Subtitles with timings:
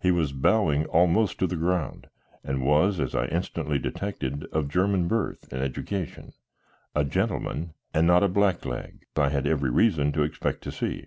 [0.00, 2.06] He was bowing almost to the ground,
[2.44, 6.32] and was, as I instantly detected, of German birth and education,
[6.94, 11.06] a gentleman, and not a blackleg I had every reason to expect to see.